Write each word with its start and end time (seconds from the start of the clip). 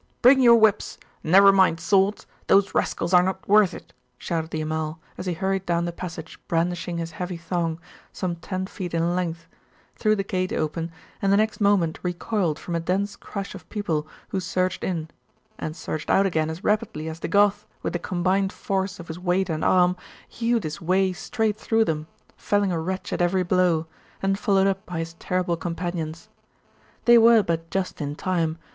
'Bring 0.23 0.39
your 0.39 0.55
whips. 0.55 0.97
Never 1.23 1.51
mind 1.51 1.79
swords. 1.79 2.25
Those 2.47 2.73
rascals 2.73 3.13
are 3.13 3.21
not 3.21 3.47
worth 3.47 3.71
it,' 3.75 3.93
shouted 4.17 4.49
the 4.49 4.59
Amal, 4.61 4.99
as 5.15 5.27
he 5.27 5.33
hurried 5.35 5.67
down 5.67 5.85
the 5.85 5.91
passage 5.91 6.39
brandishing 6.47 6.97
his 6.97 7.11
heavy 7.11 7.37
thong, 7.37 7.79
some 8.11 8.35
ten 8.35 8.65
feet 8.65 8.95
in 8.95 9.15
length, 9.15 9.45
threw 9.95 10.15
the 10.15 10.23
gate 10.23 10.51
open, 10.51 10.91
and 11.21 11.31
the 11.31 11.37
next 11.37 11.61
moment 11.61 11.99
recoiled 12.01 12.57
from 12.57 12.73
a 12.73 12.79
dense 12.79 13.15
crush 13.15 13.53
of 13.53 13.69
people 13.69 14.07
who 14.29 14.39
surged 14.39 14.83
in 14.83 15.07
and 15.59 15.75
surged 15.75 16.09
out 16.09 16.25
again 16.25 16.49
as 16.49 16.63
rapidly 16.63 17.07
as 17.07 17.19
the 17.19 17.27
Goth, 17.27 17.67
with 17.83 17.93
the 17.93 17.99
combined 17.99 18.51
force 18.51 18.99
of 18.99 19.07
his 19.07 19.19
weight 19.19 19.51
and 19.51 19.63
arm, 19.63 19.95
hewed 20.27 20.63
his 20.63 20.81
way 20.81 21.13
straight 21.13 21.59
through 21.59 21.85
them, 21.85 22.07
felling 22.35 22.71
a 22.71 22.79
wretch 22.79 23.13
at 23.13 23.21
every 23.21 23.43
blow, 23.43 23.85
and 24.19 24.39
followed 24.39 24.65
up 24.65 24.83
by 24.87 24.97
his 24.97 25.13
terrible 25.19 25.55
companions. 25.55 26.27
They 27.05 27.19
were 27.19 27.43
but 27.43 27.69
just 27.69 28.01
in 28.01 28.15
time. 28.15 28.57